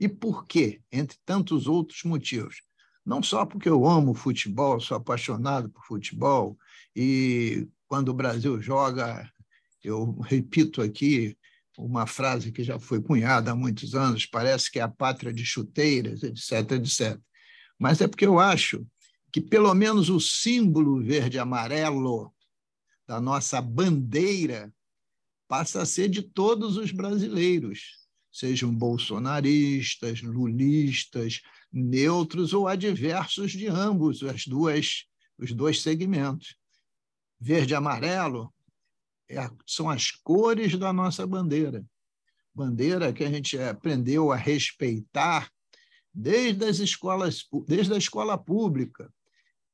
E 0.00 0.08
por 0.08 0.46
quê? 0.46 0.82
Entre 0.90 1.16
tantos 1.24 1.66
outros 1.66 2.02
motivos. 2.02 2.62
Não 3.04 3.22
só 3.22 3.44
porque 3.44 3.68
eu 3.68 3.86
amo 3.86 4.14
futebol, 4.14 4.80
sou 4.80 4.96
apaixonado 4.96 5.68
por 5.68 5.84
futebol, 5.84 6.58
e 6.96 7.68
quando 7.88 8.08
o 8.08 8.14
Brasil 8.14 8.60
joga, 8.60 9.30
eu 9.82 10.18
repito 10.20 10.82
aqui 10.82 11.36
uma 11.76 12.06
frase 12.06 12.52
que 12.52 12.62
já 12.62 12.78
foi 12.78 13.02
cunhada 13.02 13.50
há 13.50 13.54
muitos 13.54 13.94
anos, 13.94 14.26
parece 14.26 14.70
que 14.70 14.78
é 14.78 14.82
a 14.82 14.88
pátria 14.88 15.32
de 15.32 15.44
chuteiras, 15.44 16.22
etc, 16.22 16.72
etc. 16.72 17.20
Mas 17.78 18.00
é 18.00 18.06
porque 18.06 18.26
eu 18.26 18.38
acho 18.38 18.86
que 19.32 19.40
pelo 19.40 19.74
menos 19.74 20.08
o 20.08 20.20
símbolo 20.20 21.02
verde-amarelo 21.02 22.32
da 23.06 23.20
nossa 23.20 23.60
bandeira 23.60 24.72
passa 25.48 25.82
a 25.82 25.86
ser 25.86 26.08
de 26.08 26.22
todos 26.22 26.76
os 26.76 26.92
brasileiros 26.92 28.04
sejam 28.34 28.74
bolsonaristas, 28.74 30.20
lulistas, 30.20 31.40
neutros 31.72 32.52
ou 32.52 32.66
adversos 32.66 33.52
de 33.52 33.68
ambos 33.68 34.24
as 34.24 34.44
duas, 34.44 35.04
os 35.38 35.52
dois 35.52 35.80
segmentos. 35.80 36.56
Verde 37.40 37.72
e 37.72 37.76
amarelo 37.76 38.52
é, 39.28 39.50
são 39.66 39.88
as 39.88 40.10
cores 40.10 40.78
da 40.78 40.92
nossa 40.92 41.26
bandeira. 41.26 41.84
Bandeira 42.54 43.12
que 43.12 43.24
a 43.24 43.30
gente 43.30 43.58
aprendeu 43.58 44.30
a 44.30 44.36
respeitar 44.36 45.50
desde 46.12 46.64
as 46.64 46.78
escolas, 46.78 47.44
desde 47.66 47.92
a 47.92 47.98
escola 47.98 48.38
pública, 48.38 49.12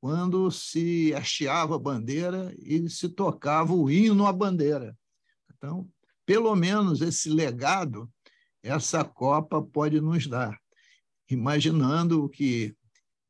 quando 0.01 0.51
se 0.51 1.13
hasteava 1.15 1.77
a 1.77 1.79
bandeira 1.79 2.55
e 2.59 2.89
se 2.89 3.09
tocava 3.09 3.75
o 3.75 3.91
hino 3.91 4.27
à 4.27 4.33
bandeira. 4.33 4.97
Então, 5.55 5.87
pelo 6.25 6.57
menos 6.57 7.03
esse 7.03 7.29
legado 7.29 8.11
essa 8.63 9.05
Copa 9.05 9.63
pode 9.63 10.01
nos 10.01 10.27
dar, 10.27 10.59
imaginando 11.29 12.29
que 12.29 12.75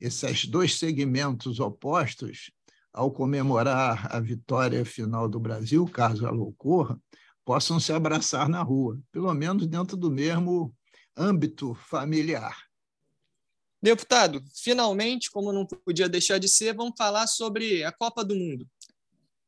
esses 0.00 0.46
dois 0.46 0.78
segmentos 0.78 1.60
opostos, 1.60 2.50
ao 2.92 3.10
comemorar 3.10 4.14
a 4.14 4.20
vitória 4.20 4.84
final 4.84 5.28
do 5.28 5.38
Brasil, 5.38 5.86
caso 5.86 6.26
ela 6.26 6.40
ocorra, 6.40 7.00
possam 7.44 7.80
se 7.80 7.92
abraçar 7.92 8.48
na 8.48 8.62
rua, 8.62 9.00
pelo 9.10 9.32
menos 9.34 9.66
dentro 9.66 9.96
do 9.96 10.10
mesmo 10.10 10.74
âmbito 11.16 11.74
familiar. 11.74 12.56
Deputado, 13.82 14.42
finalmente, 14.54 15.30
como 15.30 15.52
não 15.52 15.66
podia 15.66 16.08
deixar 16.08 16.38
de 16.38 16.48
ser, 16.48 16.74
vamos 16.74 16.94
falar 16.98 17.26
sobre 17.26 17.82
a 17.82 17.90
Copa 17.90 18.24
do 18.24 18.34
Mundo. 18.34 18.68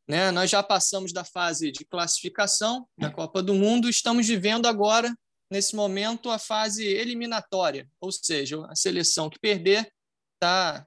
Né? 0.08 0.30
Nós 0.30 0.50
já 0.50 0.62
passamos 0.62 1.12
da 1.12 1.24
fase 1.24 1.70
de 1.70 1.84
classificação 1.84 2.88
da 2.98 3.10
Copa 3.10 3.42
do 3.42 3.54
Mundo, 3.54 3.88
estamos 3.88 4.26
vivendo 4.26 4.66
agora 4.66 5.14
nesse 5.50 5.76
momento, 5.76 6.30
a 6.30 6.38
fase 6.38 6.82
eliminatória, 6.82 7.86
ou 8.00 8.10
seja, 8.10 8.64
a 8.66 8.74
seleção 8.74 9.28
que 9.28 9.38
perder 9.38 9.92
está 10.34 10.86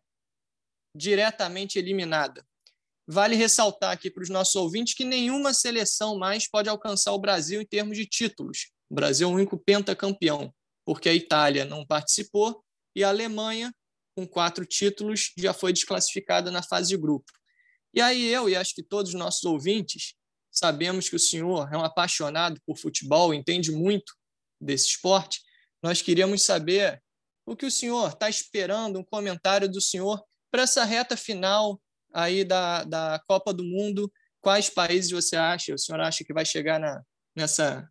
diretamente 0.96 1.78
eliminada. 1.78 2.46
Vale 3.08 3.36
ressaltar 3.36 3.92
aqui 3.92 4.10
para 4.10 4.24
os 4.24 4.30
nossos 4.30 4.56
ouvintes 4.56 4.96
que 4.96 5.04
nenhuma 5.04 5.54
seleção 5.54 6.18
mais 6.18 6.50
pode 6.50 6.70
alcançar 6.70 7.12
o 7.12 7.20
Brasil 7.20 7.62
em 7.62 7.66
termos 7.66 7.98
de 7.98 8.06
títulos. 8.06 8.72
O 8.90 8.96
Brasil 8.96 9.28
é 9.28 9.32
o 9.32 9.36
único 9.36 9.58
pentacampeão, 9.58 10.52
porque 10.86 11.10
a 11.10 11.14
Itália 11.14 11.66
não 11.66 11.86
participou 11.86 12.64
e 12.96 13.04
a 13.04 13.10
Alemanha, 13.10 13.74
com 14.16 14.26
quatro 14.26 14.66
títulos, 14.66 15.34
já 15.38 15.54
foi 15.54 15.74
desclassificada 15.74 16.50
na 16.50 16.64
fase 16.64 16.90
de 16.90 16.98
grupo. 16.98 17.32
E 17.94 18.02
aí 18.02 18.26
eu 18.28 18.50
e 18.50 18.56
acho 18.56 18.74
que 18.74 18.82
todos 18.82 19.14
os 19.14 19.20
nossos 19.20 19.44
ouvintes 19.44 20.16
sabemos 20.52 21.10
que 21.10 21.16
o 21.16 21.20
senhor 21.20 21.72
é 21.72 21.78
um 21.78 21.84
apaixonado 21.84 22.60
por 22.66 22.78
futebol, 22.78 23.34
entende 23.34 23.72
muito 23.72 24.14
desse 24.60 24.88
esporte, 24.88 25.42
nós 25.84 26.02
queríamos 26.02 26.44
saber 26.44 27.04
o 27.46 27.56
que 27.56 27.66
o 27.66 27.72
senhor 27.72 28.10
está 28.10 28.30
esperando, 28.30 28.98
um 28.98 29.04
comentário 29.04 29.70
do 29.70 29.82
senhor 29.82 30.24
para 30.56 30.64
essa 30.64 30.86
reta 30.86 31.18
final 31.18 31.82
aí 32.14 32.46
da, 32.46 32.86
da 32.86 33.22
Copa 33.28 33.54
do 33.54 33.62
Mundo. 33.62 34.10
Quais 34.40 34.70
países 34.70 35.12
você 35.12 35.36
acha? 35.36 35.74
O 35.74 35.78
senhor 35.78 36.00
acha 36.00 36.24
que 36.24 36.34
vai 36.34 36.46
chegar 36.46 36.80
na, 36.80 37.04
nessa 37.36 37.86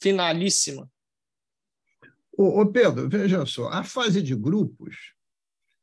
finalíssima? 0.00 0.88
Ô, 2.38 2.60
ô 2.60 2.66
Pedro, 2.70 3.08
veja 3.08 3.44
só, 3.44 3.68
a 3.70 3.82
fase 3.82 4.22
de 4.22 4.36
grupos 4.36 5.14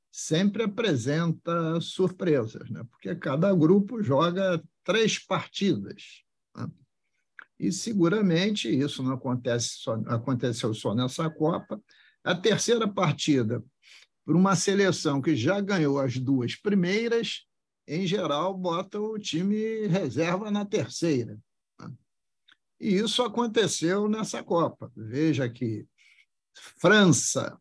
sempre 0.09 0.63
apresenta 0.63 1.81
surpresas, 1.81 2.69
né? 2.69 2.85
porque 2.89 3.13
cada 3.15 3.53
grupo 3.53 4.01
joga 4.01 4.63
três 4.81 5.19
partidas. 5.19 6.23
Né? 6.55 6.67
e 7.59 7.69
seguramente 7.69 8.69
isso 8.69 9.03
não 9.03 9.11
acontece 9.11 9.71
só, 9.79 9.95
aconteceu 10.07 10.73
só 10.73 10.95
nessa 10.95 11.29
Copa. 11.29 11.81
A 12.23 12.33
terceira 12.33 12.87
partida, 12.87 13.61
por 14.25 14.35
uma 14.35 14.55
seleção 14.55 15.21
que 15.21 15.35
já 15.35 15.59
ganhou 15.59 15.99
as 15.99 16.17
duas 16.17 16.55
primeiras, 16.55 17.45
em 17.87 18.07
geral, 18.07 18.57
bota 18.57 18.99
o 18.99 19.19
time 19.19 19.87
reserva 19.87 20.49
na 20.49 20.65
terceira. 20.65 21.37
Né? 21.79 21.93
E 22.79 22.95
isso 22.95 23.21
aconteceu 23.21 24.07
nessa 24.07 24.41
Copa. 24.41 24.91
Veja 24.95 25.49
que 25.49 25.85
França, 26.79 27.59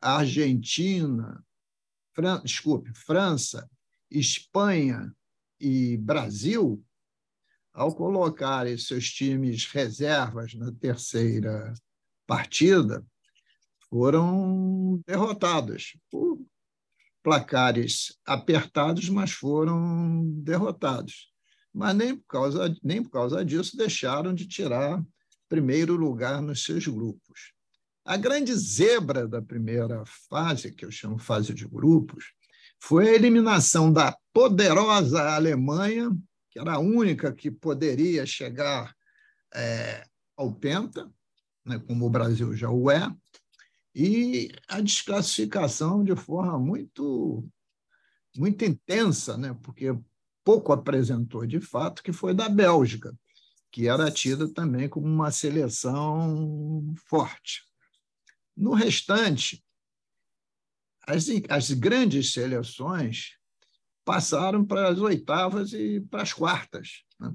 Argentina, 0.00 1.44
Fran... 2.14 2.40
desculpe, 2.42 2.92
França, 2.94 3.68
Espanha 4.10 5.14
e 5.60 5.96
Brasil 5.98 6.82
ao 7.72 7.94
colocarem 7.94 8.78
seus 8.78 9.10
times 9.10 9.66
reservas 9.66 10.54
na 10.54 10.70
terceira 10.72 11.74
partida, 12.24 13.04
foram 13.94 15.00
derrotados 15.06 15.96
por 16.10 16.44
placares 17.22 18.18
apertados, 18.26 19.08
mas 19.08 19.30
foram 19.30 20.24
derrotados. 20.42 21.32
Mas 21.72 21.94
nem 21.94 22.16
por 22.16 22.26
causa, 22.26 22.76
nem 22.82 23.00
por 23.00 23.10
causa 23.10 23.44
disso 23.44 23.76
deixaram 23.76 24.34
de 24.34 24.48
tirar 24.48 25.00
primeiro 25.48 25.94
lugar 25.94 26.42
nos 26.42 26.64
seus 26.64 26.88
grupos. 26.88 27.52
A 28.04 28.16
grande 28.16 28.52
zebra 28.52 29.28
da 29.28 29.40
primeira 29.40 30.02
fase, 30.28 30.72
que 30.72 30.84
eu 30.84 30.90
chamo 30.90 31.16
fase 31.16 31.54
de 31.54 31.64
grupos, 31.64 32.32
foi 32.80 33.10
a 33.10 33.14
eliminação 33.14 33.92
da 33.92 34.18
poderosa 34.32 35.36
Alemanha 35.36 36.10
que 36.50 36.58
era 36.58 36.74
a 36.74 36.78
única 36.80 37.32
que 37.32 37.48
poderia 37.48 38.26
chegar 38.26 38.92
é, 39.54 40.04
ao 40.36 40.52
Penta, 40.52 41.08
né, 41.64 41.80
como 41.84 42.06
o 42.06 42.10
Brasil 42.10 42.56
já 42.56 42.70
o 42.70 42.90
é, 42.90 43.08
e 43.94 44.50
a 44.66 44.80
desclassificação 44.80 46.02
de 46.02 46.16
forma 46.16 46.58
muito, 46.58 47.48
muito 48.36 48.64
intensa, 48.64 49.36
né? 49.36 49.56
porque 49.62 49.96
pouco 50.42 50.72
apresentou 50.72 51.46
de 51.46 51.60
fato, 51.60 52.02
que 52.02 52.12
foi 52.12 52.34
da 52.34 52.48
Bélgica, 52.48 53.16
que 53.70 53.88
era 53.88 54.10
tida 54.10 54.48
também 54.52 54.88
como 54.88 55.06
uma 55.06 55.30
seleção 55.30 56.94
forte. 57.06 57.62
No 58.56 58.72
restante, 58.72 59.64
as, 61.06 61.26
as 61.48 61.70
grandes 61.70 62.32
seleções 62.32 63.36
passaram 64.04 64.64
para 64.64 64.88
as 64.88 64.98
oitavas 64.98 65.72
e 65.72 66.00
para 66.00 66.22
as 66.22 66.32
quartas. 66.32 67.04
Né? 67.18 67.34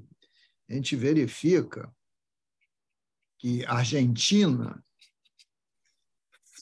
A 0.68 0.74
gente 0.74 0.94
verifica 0.94 1.92
que 3.38 3.64
a 3.64 3.74
Argentina 3.74 4.82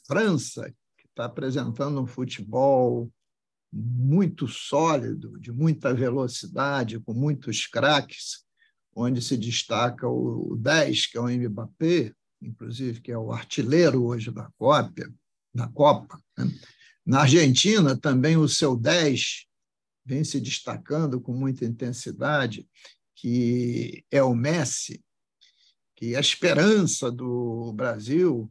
França, 0.08 0.74
que 0.96 1.06
está 1.06 1.26
apresentando 1.26 2.00
um 2.00 2.06
futebol 2.06 3.12
muito 3.70 4.48
sólido, 4.48 5.38
de 5.38 5.52
muita 5.52 5.92
velocidade, 5.92 6.98
com 7.00 7.12
muitos 7.12 7.66
craques, 7.66 8.42
onde 8.96 9.20
se 9.20 9.36
destaca 9.36 10.08
o 10.08 10.56
10, 10.58 11.06
que 11.06 11.18
é 11.18 11.20
o 11.20 11.28
Mbappé, 11.28 12.14
inclusive, 12.40 13.02
que 13.02 13.12
é 13.12 13.18
o 13.18 13.30
artilheiro 13.30 14.02
hoje 14.04 14.30
da 14.30 14.50
Copa. 14.56 15.12
Da 15.54 15.68
Copa 15.68 16.18
né? 16.36 16.50
Na 17.04 17.20
Argentina, 17.22 17.96
também 17.96 18.36
o 18.36 18.48
seu 18.48 18.76
10 18.76 19.46
vem 20.04 20.24
se 20.24 20.40
destacando 20.40 21.20
com 21.20 21.32
muita 21.32 21.64
intensidade, 21.64 22.68
que 23.14 24.04
é 24.10 24.22
o 24.22 24.34
Messi, 24.34 25.02
que 25.96 26.14
é 26.14 26.18
a 26.18 26.20
esperança 26.20 27.10
do 27.10 27.72
Brasil, 27.72 28.50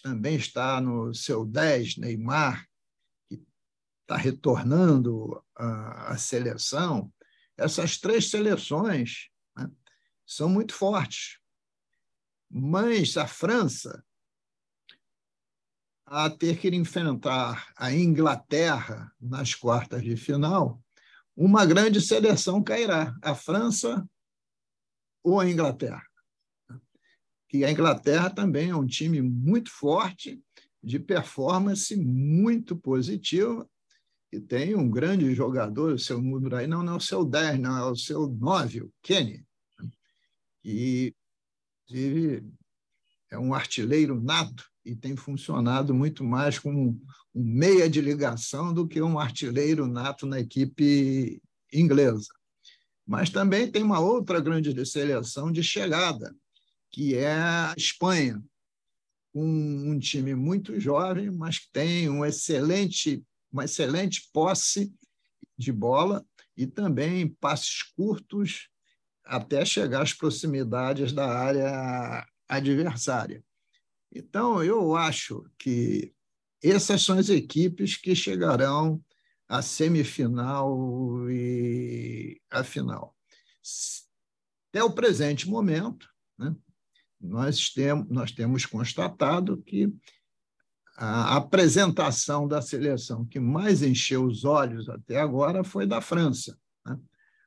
também 0.00 0.36
está 0.36 0.80
no 0.80 1.14
seu 1.14 1.44
10, 1.44 1.96
Neymar, 1.98 2.68
que 3.28 3.42
está 4.02 4.16
retornando 4.16 5.42
à, 5.56 6.16
seleção. 6.16 7.12
Essas 7.56 7.98
três 7.98 8.30
seleções 8.30 9.28
né, 9.56 9.68
são 10.26 10.48
muito 10.48 10.74
fortes. 10.74 11.38
Mas 12.48 13.16
a 13.16 13.26
França, 13.26 14.04
a 16.06 16.28
ter 16.30 16.58
que 16.58 16.68
enfrentar 16.68 17.72
a 17.76 17.92
Inglaterra 17.92 19.10
nas 19.20 19.54
quartas 19.54 20.02
de 20.02 20.16
final, 20.16 20.82
uma 21.34 21.64
grande 21.64 22.00
seleção 22.00 22.62
cairá, 22.62 23.16
a 23.22 23.34
França 23.34 24.06
ou 25.24 25.40
a 25.40 25.48
Inglaterra 25.48 26.11
que 27.52 27.66
a 27.66 27.70
Inglaterra 27.70 28.30
também 28.30 28.70
é 28.70 28.74
um 28.74 28.86
time 28.86 29.20
muito 29.20 29.70
forte, 29.70 30.42
de 30.82 30.98
performance 30.98 31.94
muito 31.94 32.74
positiva, 32.74 33.68
e 34.32 34.40
tem 34.40 34.74
um 34.74 34.90
grande 34.90 35.34
jogador, 35.34 35.92
o 35.92 35.98
seu 35.98 36.18
número 36.18 36.56
aí 36.56 36.66
não, 36.66 36.82
não 36.82 36.94
é 36.94 36.96
o 36.96 37.00
seu 37.00 37.26
10, 37.26 37.60
não, 37.60 37.76
é 37.76 37.90
o 37.90 37.94
seu 37.94 38.26
9, 38.26 38.84
o 38.84 38.92
Kenny, 39.02 39.44
que 40.62 41.14
é 43.30 43.38
um 43.38 43.52
artilheiro 43.52 44.18
nato 44.18 44.64
e 44.82 44.96
tem 44.96 45.14
funcionado 45.14 45.94
muito 45.94 46.24
mais 46.24 46.58
como 46.58 46.98
um 47.34 47.44
meia 47.44 47.88
de 47.88 48.00
ligação 48.00 48.72
do 48.72 48.88
que 48.88 49.02
um 49.02 49.18
artilheiro 49.18 49.86
nato 49.86 50.24
na 50.24 50.40
equipe 50.40 51.38
inglesa. 51.70 52.28
Mas 53.06 53.28
também 53.28 53.70
tem 53.70 53.82
uma 53.82 54.00
outra 54.00 54.40
grande 54.40 54.86
seleção 54.86 55.52
de 55.52 55.62
chegada, 55.62 56.34
que 56.92 57.16
é 57.16 57.32
a 57.32 57.74
Espanha, 57.76 58.42
com 59.32 59.42
um 59.42 59.98
time 59.98 60.34
muito 60.34 60.78
jovem, 60.78 61.30
mas 61.30 61.58
que 61.58 61.70
tem 61.72 62.08
um 62.08 62.24
excelente, 62.24 63.24
uma 63.50 63.64
excelente 63.64 64.28
posse 64.32 64.92
de 65.56 65.72
bola 65.72 66.24
e 66.56 66.66
também 66.66 67.26
passes 67.26 67.82
curtos 67.96 68.68
até 69.24 69.64
chegar 69.64 70.02
às 70.02 70.12
proximidades 70.12 71.12
da 71.12 71.26
área 71.26 72.26
adversária. 72.46 73.42
Então, 74.14 74.62
eu 74.62 74.94
acho 74.94 75.46
que 75.58 76.12
essas 76.62 77.02
são 77.02 77.18
as 77.18 77.30
equipes 77.30 77.96
que 77.96 78.14
chegarão 78.14 79.02
à 79.48 79.62
semifinal 79.62 81.30
e 81.30 82.38
à 82.50 82.62
final. 82.62 83.16
Até 84.68 84.84
o 84.84 84.92
presente 84.92 85.48
momento, 85.48 86.06
né, 86.38 86.54
nós, 87.22 87.70
temos 87.70 88.08
nós 88.08 88.32
temos 88.32 88.66
constatado 88.66 89.62
que 89.62 89.92
a 90.96 91.36
apresentação 91.36 92.46
da 92.46 92.60
seleção 92.60 93.24
que 93.24 93.38
mais 93.38 93.82
encheu 93.82 94.24
os 94.24 94.44
olhos 94.44 94.88
até 94.88 95.20
agora 95.20 95.64
foi 95.64 95.86
da 95.86 96.00
França. 96.00 96.58
Né? 96.84 96.98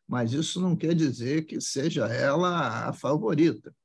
Mas 0.08 0.34
isso 0.34 0.62
não 0.62 0.76
quer 0.76 0.96
dizer 0.96 1.46
que 1.46 1.60
seja 1.60 2.08
ela 2.08 2.88
a 2.88 2.94
favorita, 2.94 3.76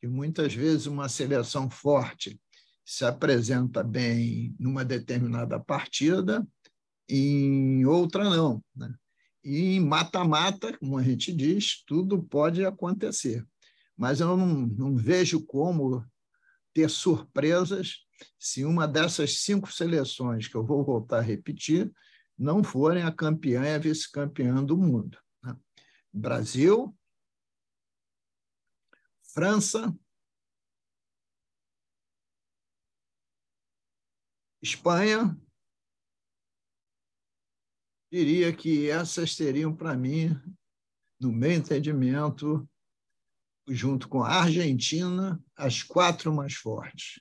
que 0.00 0.08
muitas 0.08 0.52
vezes 0.52 0.86
uma 0.86 1.08
seleção 1.08 1.70
forte 1.70 2.40
se 2.84 3.04
apresenta 3.04 3.82
bem 3.82 4.54
numa 4.58 4.84
determinada 4.84 5.58
partida, 5.58 6.46
em 7.08 7.84
outra 7.84 8.28
não. 8.28 8.62
Né? 8.74 8.92
E 9.42 9.76
em 9.76 9.80
mata-mata, 9.80 10.76
como 10.76 10.98
a 10.98 11.02
gente 11.02 11.32
diz, 11.32 11.82
tudo 11.86 12.22
pode 12.22 12.64
acontecer 12.64 13.46
mas 13.96 14.20
eu 14.20 14.36
não, 14.36 14.66
não 14.66 14.96
vejo 14.96 15.44
como 15.44 16.04
ter 16.74 16.90
surpresas 16.90 18.06
se 18.38 18.64
uma 18.64 18.86
dessas 18.86 19.40
cinco 19.40 19.72
seleções, 19.72 20.48
que 20.48 20.54
eu 20.54 20.64
vou 20.64 20.84
voltar 20.84 21.18
a 21.18 21.22
repetir, 21.22 21.92
não 22.38 22.62
forem 22.62 23.02
a 23.02 23.12
campeã 23.12 23.64
e 23.64 23.74
a 23.74 23.78
vice-campeã 23.78 24.62
do 24.62 24.76
mundo. 24.76 25.18
Né? 25.42 25.56
Brasil, 26.12 26.96
França, 29.32 29.94
Espanha, 34.62 35.38
diria 38.10 38.54
que 38.54 38.90
essas 38.90 39.34
seriam, 39.34 39.74
para 39.74 39.96
mim, 39.96 40.30
no 41.20 41.32
meu 41.32 41.52
entendimento, 41.52 42.68
junto 43.68 44.08
com 44.08 44.22
a 44.22 44.42
Argentina, 44.42 45.40
as 45.56 45.82
quatro 45.82 46.32
mais 46.32 46.54
fortes: 46.54 47.20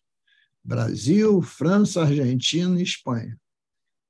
Brasil, 0.64 1.42
França, 1.42 2.02
Argentina 2.02 2.80
e 2.80 2.84
Espanha. 2.84 3.40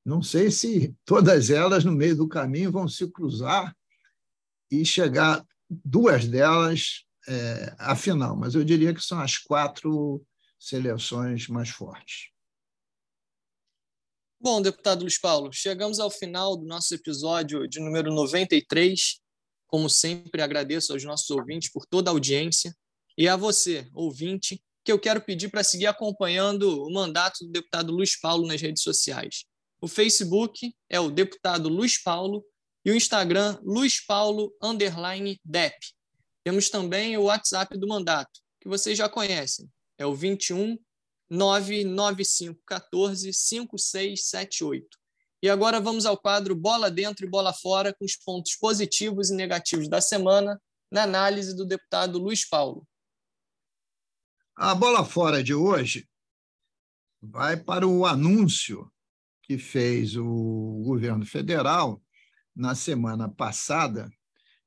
Não 0.06 0.22
sei 0.22 0.52
se 0.52 0.96
todas 1.04 1.50
elas, 1.50 1.84
no 1.84 1.92
meio 1.92 2.16
do 2.16 2.28
caminho, 2.28 2.72
vão 2.72 2.88
se 2.88 3.10
cruzar 3.12 3.76
e 4.70 4.86
chegar 4.86 5.44
duas 5.70 6.28
delas 6.28 7.06
é, 7.28 7.76
à 7.80 7.96
final, 7.96 8.36
mas 8.36 8.54
eu 8.54 8.64
diria 8.64 8.94
que 8.94 9.02
são 9.02 9.20
as 9.20 9.38
quatro 9.38 10.24
seleções 10.60 11.48
mais 11.48 11.70
fortes. 11.70 12.30
Bom, 14.40 14.62
deputado 14.62 15.02
Luiz 15.02 15.18
Paulo, 15.18 15.52
chegamos 15.52 16.00
ao 16.00 16.12
final 16.12 16.56
do 16.56 16.66
nosso 16.66 16.94
episódio 16.94 17.68
de 17.68 17.80
número 17.80 18.14
93 18.14 19.20
como 19.68 19.90
sempre, 19.90 20.42
agradeço 20.42 20.94
aos 20.94 21.04
nossos 21.04 21.30
ouvintes 21.30 21.72
por 21.72 21.86
toda 21.86 22.10
a 22.10 22.14
audiência 22.14 22.76
e 23.18 23.28
a 23.28 23.36
você, 23.36 23.88
ouvinte, 23.94 24.62
que 24.84 24.92
eu 24.92 25.00
quero 25.00 25.22
pedir 25.22 25.50
para 25.50 25.64
seguir 25.64 25.88
acompanhando 25.88 26.84
o 26.84 26.94
mandato 26.94 27.46
do 27.46 27.52
deputado 27.52 27.92
Luiz 27.92 28.20
Paulo 28.20 28.48
nas 28.48 28.62
redes 28.62 28.84
sociais. 28.84 29.46
O 29.82 29.88
Facebook 29.88 30.74
é 30.90 31.00
o 31.00 31.10
deputado 31.10 31.70
Luiz 31.70 32.02
Paulo 32.02 32.46
e 32.84 32.92
o 32.92 32.96
Instagram 32.96 33.60
Luiz 33.64 34.06
Paulo 34.06 34.56
underline 34.62 35.40
Dep. 35.44 35.76
Temos 36.44 36.70
também 36.70 37.18
o 37.18 37.24
WhatsApp 37.24 37.78
do 37.78 37.88
mandato, 37.88 38.40
que 38.62 38.68
vocês 38.68 38.98
já 38.98 39.10
conhecem. 39.10 39.68
É 39.98 40.06
o 40.06 40.14
21 40.14 40.78
995 41.30 42.62
14 42.66 43.34
5678. 43.34 45.05
E 45.46 45.50
agora 45.50 45.80
vamos 45.80 46.08
ao 46.08 46.18
quadro 46.18 46.56
Bola 46.56 46.90
Dentro 46.90 47.24
e 47.24 47.30
Bola 47.30 47.54
Fora, 47.54 47.94
com 47.94 48.04
os 48.04 48.16
pontos 48.16 48.56
positivos 48.56 49.30
e 49.30 49.36
negativos 49.36 49.88
da 49.88 50.02
semana, 50.02 50.60
na 50.92 51.04
análise 51.04 51.56
do 51.56 51.64
deputado 51.64 52.18
Luiz 52.18 52.50
Paulo. 52.50 52.84
A 54.56 54.74
bola 54.74 55.06
fora 55.06 55.44
de 55.44 55.54
hoje 55.54 56.10
vai 57.22 57.56
para 57.56 57.88
o 57.88 58.08
anúncio 58.08 58.92
que 59.44 59.60
fez 59.60 60.18
o 60.18 60.82
governo 60.84 61.24
federal 61.24 62.02
na 62.56 62.74
semana 62.74 63.30
passada 63.30 64.12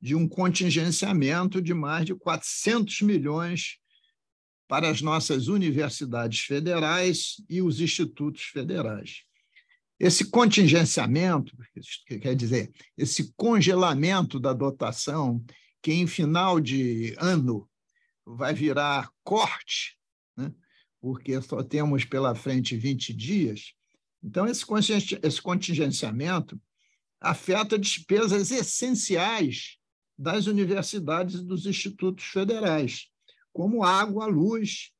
de 0.00 0.14
um 0.14 0.28
contingenciamento 0.28 1.60
de 1.60 1.74
mais 1.74 2.06
de 2.06 2.14
400 2.14 3.02
milhões 3.02 3.80
para 4.68 4.88
as 4.88 5.02
nossas 5.02 5.48
universidades 5.48 6.38
federais 6.42 7.42
e 7.50 7.60
os 7.60 7.80
institutos 7.80 8.44
federais. 8.44 9.26
Esse 9.98 10.30
contingenciamento, 10.30 11.56
que 12.06 12.18
quer 12.18 12.36
dizer, 12.36 12.70
esse 12.96 13.32
congelamento 13.36 14.38
da 14.38 14.52
dotação, 14.52 15.44
que 15.82 15.92
em 15.92 16.06
final 16.06 16.60
de 16.60 17.14
ano 17.18 17.68
vai 18.24 18.54
virar 18.54 19.10
corte, 19.24 19.98
né? 20.36 20.52
porque 21.00 21.40
só 21.42 21.62
temos 21.62 22.04
pela 22.04 22.34
frente 22.34 22.76
20 22.76 23.12
dias. 23.12 23.72
Então, 24.22 24.46
esse 24.46 25.42
contingenciamento 25.42 26.60
afeta 27.20 27.78
despesas 27.78 28.50
essenciais 28.50 29.78
das 30.16 30.46
universidades 30.46 31.40
e 31.40 31.44
dos 31.44 31.66
institutos 31.66 32.24
federais, 32.24 33.08
como 33.52 33.84
água, 33.84 34.26
luz 34.26 34.92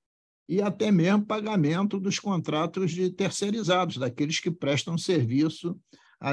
e 0.48 0.62
até 0.62 0.90
mesmo 0.90 1.26
pagamento 1.26 2.00
dos 2.00 2.18
contratos 2.18 2.92
de 2.92 3.10
terceirizados, 3.10 3.98
daqueles 3.98 4.40
que 4.40 4.50
prestam 4.50 4.96
serviço 4.96 5.78
a 6.20 6.32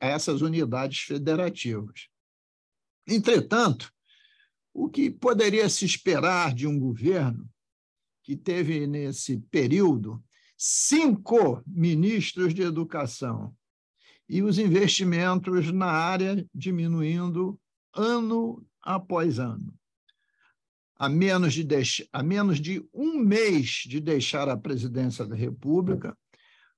essas 0.00 0.42
unidades 0.42 1.00
federativas. 1.00 2.08
Entretanto, 3.06 3.90
o 4.72 4.88
que 4.88 5.10
poderia 5.10 5.68
se 5.68 5.84
esperar 5.84 6.54
de 6.54 6.66
um 6.66 6.78
governo 6.78 7.48
que 8.22 8.36
teve, 8.36 8.86
nesse 8.86 9.38
período, 9.50 10.22
cinco 10.56 11.62
ministros 11.66 12.54
de 12.54 12.62
educação 12.62 13.54
e 14.28 14.42
os 14.42 14.58
investimentos 14.58 15.70
na 15.72 15.90
área 15.90 16.46
diminuindo 16.54 17.60
ano 17.94 18.64
após 18.82 19.38
ano. 19.38 19.74
A 20.96 21.08
menos, 21.08 21.54
de 21.54 21.64
deix... 21.64 22.06
a 22.12 22.22
menos 22.22 22.60
de 22.60 22.84
um 22.92 23.18
mês 23.18 23.82
de 23.86 24.00
deixar 24.00 24.48
a 24.48 24.56
presidência 24.56 25.26
da 25.26 25.34
República, 25.34 26.16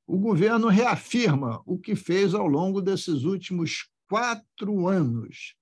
o 0.06 0.18
governo 0.18 0.68
reafirma 0.68 1.60
o 1.66 1.78
que 1.78 1.96
fez 1.96 2.32
ao 2.32 2.46
longo 2.46 2.80
desses 2.80 3.24
últimos 3.24 3.88
quatro 4.08 4.86
anos. 4.86 5.54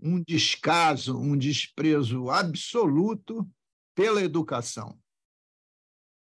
Um 0.00 0.22
descaso, 0.22 1.16
um 1.18 1.36
desprezo 1.36 2.30
absoluto 2.30 3.48
pela 3.94 4.22
educação. 4.22 4.98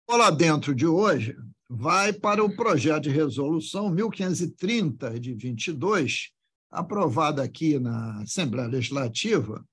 O 0.10 0.18
Lá 0.18 0.32
Dentro 0.32 0.74
de 0.74 0.88
hoje 0.88 1.38
vai 1.70 2.12
para 2.12 2.44
o 2.44 2.56
projeto 2.56 3.04
de 3.04 3.10
resolução 3.12 3.92
1530 3.92 5.20
de 5.20 5.36
22, 5.36 6.32
aprovada 6.72 7.44
aqui 7.44 7.78
na 7.78 8.22
Assembleia 8.22 8.68
Legislativa, 8.68 9.64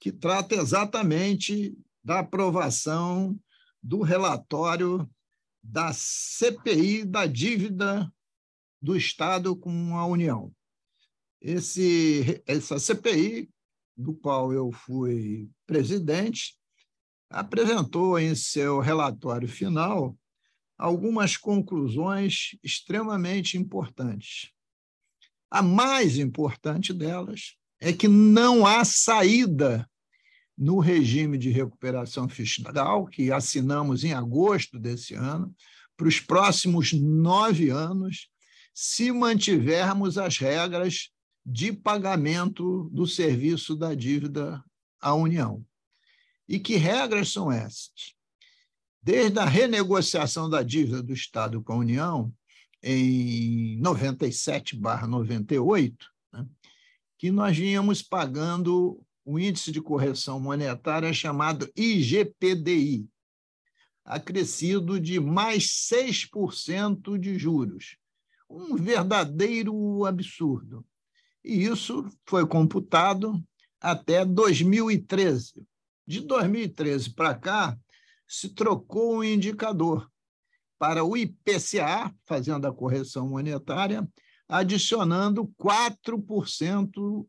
que 0.00 0.10
trata 0.10 0.54
exatamente 0.54 1.76
da 2.02 2.20
aprovação 2.20 3.38
do 3.82 4.00
relatório 4.00 5.08
da 5.62 5.92
CPI 5.92 7.04
da 7.04 7.26
dívida 7.26 8.10
do 8.80 8.96
Estado 8.96 9.54
com 9.54 9.96
a 9.96 10.06
União. 10.06 10.50
Esse, 11.40 12.42
essa 12.46 12.78
CPI, 12.78 13.50
do 13.94 14.14
qual 14.14 14.52
eu 14.52 14.72
fui 14.72 15.50
presidente, 15.66 16.56
apresentou 17.28 18.18
em 18.18 18.34
seu 18.34 18.80
relatório 18.80 19.48
final 19.48 20.16
algumas 20.78 21.36
conclusões 21.36 22.56
extremamente 22.62 23.58
importantes. 23.58 24.50
A 25.50 25.62
mais 25.62 26.16
importante 26.16 26.92
delas 26.92 27.56
é 27.78 27.92
que 27.92 28.08
não 28.08 28.66
há 28.66 28.84
saída 28.84 29.89
no 30.60 30.78
regime 30.78 31.36
de 31.38 31.48
recuperação 31.48 32.28
fiscal, 32.28 33.06
que 33.06 33.32
assinamos 33.32 34.04
em 34.04 34.12
agosto 34.12 34.78
desse 34.78 35.14
ano, 35.14 35.56
para 35.96 36.06
os 36.06 36.20
próximos 36.20 36.92
nove 36.92 37.70
anos, 37.70 38.28
se 38.74 39.10
mantivermos 39.10 40.18
as 40.18 40.36
regras 40.36 41.08
de 41.46 41.72
pagamento 41.72 42.90
do 42.92 43.06
serviço 43.06 43.74
da 43.74 43.94
dívida 43.94 44.62
à 45.00 45.14
União. 45.14 45.64
E 46.46 46.58
que 46.58 46.76
regras 46.76 47.32
são 47.32 47.50
essas? 47.50 48.14
Desde 49.02 49.38
a 49.38 49.46
renegociação 49.46 50.50
da 50.50 50.62
dívida 50.62 51.02
do 51.02 51.14
Estado 51.14 51.62
com 51.62 51.72
a 51.72 51.78
União, 51.78 52.30
em 52.82 53.80
97/98, 53.80 55.94
né, 56.34 56.46
que 57.16 57.30
nós 57.30 57.56
vínhamos 57.56 58.02
pagando 58.02 59.02
o 59.24 59.38
índice 59.38 59.70
de 59.70 59.80
correção 59.80 60.40
monetária 60.40 61.12
chamado 61.12 61.70
IGPDI, 61.76 63.08
acrescido 64.04 64.98
de 64.98 65.20
mais 65.20 65.88
6% 65.90 67.18
de 67.18 67.38
juros. 67.38 67.96
Um 68.48 68.76
verdadeiro 68.76 70.04
absurdo. 70.04 70.84
E 71.44 71.64
isso 71.64 72.04
foi 72.26 72.46
computado 72.46 73.42
até 73.80 74.24
2013. 74.24 75.64
De 76.06 76.20
2013 76.20 77.14
para 77.14 77.34
cá, 77.34 77.78
se 78.26 78.48
trocou 78.48 79.18
o 79.18 79.24
indicador 79.24 80.10
para 80.78 81.04
o 81.04 81.16
IPCA, 81.16 82.12
fazendo 82.24 82.66
a 82.66 82.72
correção 82.72 83.28
monetária, 83.28 84.08
adicionando 84.48 85.46
4% 85.60 87.26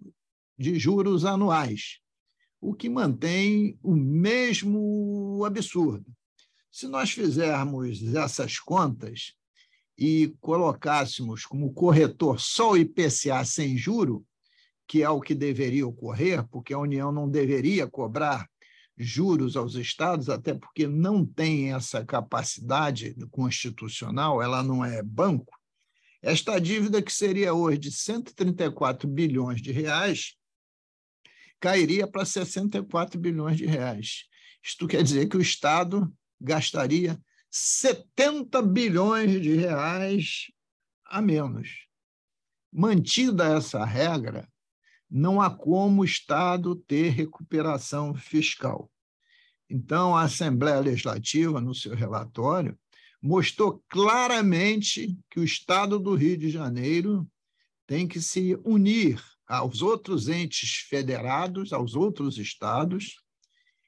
de 0.62 0.78
juros 0.78 1.26
anuais, 1.26 2.00
o 2.62 2.74
que 2.74 2.88
mantém 2.88 3.78
o 3.82 3.96
mesmo 3.96 5.44
absurdo. 5.46 6.06
Se 6.72 6.88
nós 6.88 7.12
fizermos 7.12 8.02
essas 8.16 8.60
contas 8.60 9.34
e 9.98 10.34
colocássemos 10.40 11.46
como 11.46 11.74
corretor 11.74 12.40
só 12.40 12.72
o 12.72 12.78
IPCA 12.78 13.44
sem 13.44 13.76
juro, 13.76 14.26
que 14.88 15.04
é 15.04 15.10
o 15.10 15.20
que 15.20 15.34
deveria 15.34 15.88
ocorrer, 15.88 16.48
porque 16.50 16.74
a 16.74 16.80
União 16.80 17.12
não 17.12 17.30
deveria 17.30 17.88
cobrar 17.88 18.48
juros 18.98 19.58
aos 19.58 19.76
estados, 19.76 20.30
até 20.30 20.54
porque 20.54 20.86
não 20.88 21.26
tem 21.26 21.74
essa 21.74 22.06
capacidade 22.06 23.16
constitucional, 23.32 24.42
ela 24.42 24.62
não 24.62 24.86
é 24.86 25.02
banco. 25.02 25.58
Esta 26.22 26.60
dívida, 26.60 27.02
que 27.02 27.12
seria 27.12 27.54
hoje 27.54 27.80
de 27.80 27.92
134 27.92 29.08
bilhões 29.08 29.62
de 29.62 29.72
reais, 29.72 30.36
cairia 31.62 32.08
para 32.08 32.26
64 32.26 33.20
bilhões 33.20 33.56
de 33.56 33.66
reais. 33.66 34.26
Isto 34.64 34.88
quer 34.88 35.04
dizer 35.04 35.30
que 35.30 35.38
o 35.38 35.42
Estado 35.42 36.12
gastaria 36.40 37.18
70 37.50 38.62
bilhões 38.64 39.42
de 39.42 39.56
reais 39.56 40.48
a 41.06 41.22
menos. 41.22 41.86
Mantida 42.74 43.46
essa 43.56 43.86
regra, 43.86 44.50
não 45.10 45.42
há 45.42 45.50
como 45.50 46.02
o 46.02 46.06
Estado 46.06 46.76
ter 46.76 47.10
recuperação 47.10 48.16
fiscal. 48.16 48.90
Então, 49.70 50.16
a 50.16 50.24
Assembleia 50.24 50.80
Legislativa, 50.80 51.62
no 51.62 51.76
seu 51.76 51.94
relatório, 51.94 52.78
mostrou 53.22 53.84
claramente 53.88 55.18
que 55.30 55.40
o 55.40 55.44
Estado 55.44 56.00
do 56.00 56.16
Rio 56.16 56.38
de 56.38 56.50
Janeiro 56.50 57.30
tem 57.86 58.08
que 58.08 58.22
se 58.22 58.58
unir 58.64 59.22
aos 59.52 59.82
outros 59.82 60.30
entes 60.30 60.78
federados, 60.88 61.74
aos 61.74 61.94
outros 61.94 62.38
estados, 62.38 63.18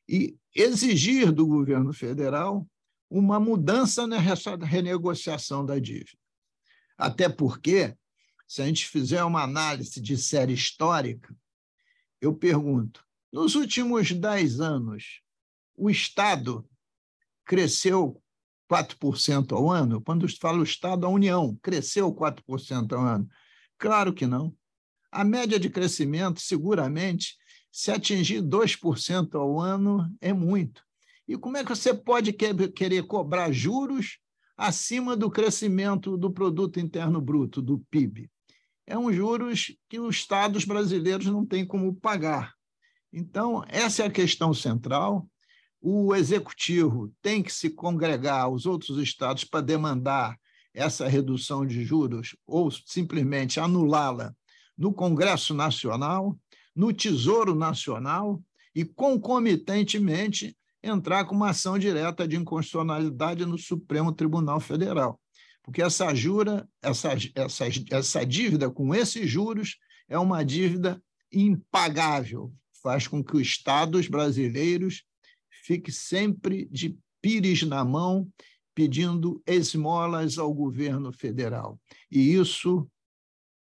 e 0.10 0.38
exigir 0.54 1.32
do 1.32 1.48
governo 1.48 1.94
federal 1.94 2.68
uma 3.10 3.40
mudança 3.40 4.06
na 4.06 4.18
renegociação 4.20 5.66
da 5.66 5.80
dívida. 5.80 6.18
Até 6.98 7.30
porque 7.30 7.96
se 8.46 8.62
a 8.62 8.66
gente 8.66 8.86
fizer 8.86 9.24
uma 9.24 9.42
análise 9.42 10.02
de 10.02 10.18
série 10.18 10.52
histórica, 10.52 11.34
eu 12.20 12.36
pergunto: 12.36 13.02
nos 13.32 13.56
últimos 13.56 14.12
dez 14.12 14.60
anos, 14.60 15.22
o 15.78 15.90
Estado 15.90 16.68
cresceu 17.46 18.22
4% 18.70 19.54
ao 19.54 19.72
ano? 19.72 20.02
Quando 20.02 20.28
falo 20.38 20.62
Estado, 20.62 21.06
a 21.06 21.10
União 21.10 21.58
cresceu 21.64 22.14
4% 22.14 22.92
ao 22.92 23.06
ano? 23.06 23.30
Claro 23.78 24.14
que 24.14 24.28
não. 24.28 24.54
A 25.14 25.24
média 25.24 25.60
de 25.60 25.70
crescimento, 25.70 26.42
seguramente, 26.42 27.36
se 27.72 27.92
atingir 27.92 28.42
2% 28.42 29.36
ao 29.36 29.60
ano, 29.60 30.12
é 30.20 30.34
muito. 30.34 30.84
E 31.28 31.38
como 31.38 31.58
é 31.58 31.64
que 31.64 31.70
você 31.70 31.94
pode 31.94 32.34
querer 32.34 33.04
cobrar 33.04 33.52
juros 33.52 34.18
acima 34.58 35.16
do 35.16 35.30
crescimento 35.30 36.18
do 36.18 36.32
produto 36.32 36.80
interno 36.80 37.22
bruto, 37.22 37.62
do 37.62 37.80
PIB? 37.90 38.30
é 38.86 38.98
um 38.98 39.12
juros 39.12 39.76
que 39.90 40.00
os 40.00 40.18
estados 40.18 40.66
brasileiros 40.66 41.26
não 41.26 41.46
têm 41.46 41.66
como 41.66 41.96
pagar. 41.96 42.54
Então, 43.12 43.64
essa 43.68 44.04
é 44.04 44.08
a 44.08 44.12
questão 44.12 44.54
central. 44.54 45.28
O 45.82 46.16
executivo 46.16 47.14
tem 47.22 47.44
que 47.44 47.54
se 47.54 47.70
congregar 47.70 48.42
aos 48.42 48.66
outros 48.66 48.98
estados 48.98 49.44
para 49.44 49.62
demandar 49.62 50.38
essa 50.74 51.08
redução 51.08 51.66
de 51.66 51.84
juros 51.84 52.36
ou 52.48 52.72
simplesmente 52.72 53.60
anulá-la 53.60 54.36
no 54.78 54.94
Congresso 54.94 55.54
Nacional, 55.54 56.38
no 56.76 56.92
Tesouro 56.92 57.56
Nacional 57.56 58.42
e, 58.76 58.84
concomitantemente, 58.84 60.56
entrar 60.82 61.26
com 61.26 61.36
uma 61.36 61.52
ação 61.52 61.78
direta 61.78 62.28
de 62.28 62.36
inconstitucionalidade 62.36 63.46
no 63.46 63.58
Supremo 63.58 64.12
Tribunal 64.12 64.60
Federal 64.60 65.20
porque 65.64 65.82
essa 65.82 66.14
jura, 66.14 66.68
essa, 66.82 67.14
essa, 67.36 67.66
essa 67.90 68.26
dívida 68.26 68.70
com 68.70 68.94
esses 68.94 69.30
juros 69.30 69.78
é 70.10 70.20
uma 70.20 70.44
dívida 70.44 71.02
impagável, 71.32 72.54
faz 72.84 73.08
com 73.08 73.24
que 73.24 73.38
os 73.38 73.42
estados 73.44 74.08
brasileiros 74.08 75.04
fiquem 75.64 75.94
sempre 75.94 76.68
de 76.70 76.98
pires 77.22 77.64
na 77.64 77.86
mão, 77.86 78.30
pedindo 78.76 79.42
esmolas 79.48 80.38
ao 80.38 80.54
governo 80.54 81.14
federal. 81.14 81.80
E 82.12 82.34
isso 82.34 82.88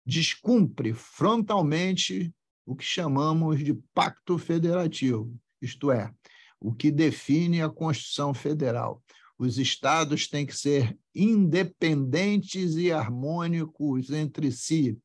descumpre 0.05 0.93
frontalmente 0.93 2.33
o 2.67 2.75
que 2.75 2.85
chamamos 2.85 3.63
de 3.63 3.75
pacto 3.95 4.39
federativo, 4.39 5.35
isto 5.61 5.91
é, 5.91 6.13
o 6.61 6.75
que 6.75 6.91
define 6.91 7.63
a 7.63 7.69
Constituição 7.69 8.33
Federal. 8.33 9.03
Os 9.39 9.59
estados 9.59 10.29
têm 10.29 10.47
que 10.47 10.57
ser 10.57 10.97
independentes 11.15 12.77
e 12.77 12.93
harmônicos 12.93 14.11
entre 14.11 14.51
si. 14.53 14.99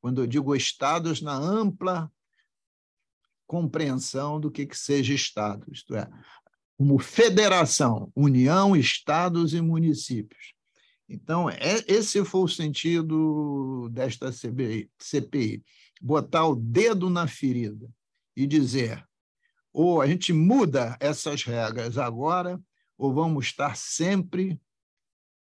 Quando 0.00 0.22
eu 0.22 0.26
digo 0.26 0.56
estados, 0.56 1.20
na 1.20 1.34
ampla 1.34 2.10
compreensão 3.46 4.40
do 4.40 4.50
que, 4.50 4.66
que 4.66 4.76
seja 4.76 5.12
estado, 5.12 5.66
isto 5.70 5.94
é, 5.94 6.08
como 6.76 6.98
federação, 6.98 8.10
união, 8.16 8.74
estados 8.74 9.54
e 9.54 9.60
municípios. 9.60 10.53
Então, 11.08 11.50
é, 11.50 11.84
esse 11.86 12.24
foi 12.24 12.40
o 12.42 12.48
sentido 12.48 13.88
desta 13.90 14.32
CPI, 14.32 14.90
CPI, 14.98 15.62
botar 16.00 16.46
o 16.46 16.54
dedo 16.54 17.10
na 17.10 17.26
ferida 17.26 17.88
e 18.36 18.46
dizer: 18.46 19.06
ou 19.72 20.00
a 20.00 20.06
gente 20.06 20.32
muda 20.32 20.96
essas 21.00 21.42
regras 21.42 21.98
agora, 21.98 22.60
ou 22.96 23.12
vamos 23.12 23.46
estar 23.46 23.76
sempre 23.76 24.60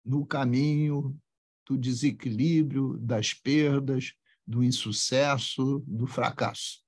no 0.03 0.25
caminho 0.25 1.17
do 1.65 1.77
desequilíbrio, 1.77 2.97
das 2.97 3.33
perdas, 3.33 4.13
do 4.45 4.63
insucesso, 4.63 5.83
do 5.87 6.05
fracasso. 6.05 6.84